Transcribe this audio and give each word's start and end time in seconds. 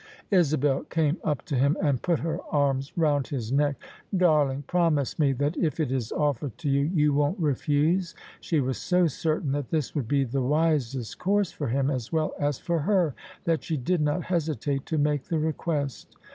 Isabel 0.31 0.83
came 0.85 1.17
up 1.23 1.43
to 1.45 1.55
him, 1.55 1.77
and 1.79 2.01
put 2.01 2.21
her 2.21 2.39
arms 2.49 2.91
round 2.97 3.27
his 3.27 3.51
neck." 3.51 3.75
Darling, 4.17 4.63
promise 4.65 5.19
me 5.19 5.31
that 5.33 5.55
if 5.57 5.79
it 5.79 5.91
is 5.91 6.11
offered 6.11 6.57
to 6.57 6.69
you, 6.71 6.85
you 6.95 7.13
won't 7.13 7.37
refuse." 7.39 8.15
She 8.39 8.59
was 8.61 8.79
so 8.79 9.05
certain 9.05 9.51
that 9.51 9.69
this 9.69 9.93
would 9.93 10.07
be 10.07 10.23
the 10.23 10.41
wisest 10.41 11.19
course 11.19 11.51
for 11.51 11.67
him 11.67 11.91
as 11.91 12.11
well 12.11 12.33
as 12.39 12.57
for 12.57 12.79
her, 12.79 13.13
that 13.43 13.63
she 13.63 13.77
did 13.77 14.01
not 14.01 14.23
hesitate 14.23 14.87
to 14.87 14.97
make 14.97 15.25
the 15.25 15.37
request. 15.37 16.15